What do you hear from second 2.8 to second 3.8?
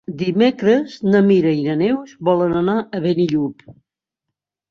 a Benillup.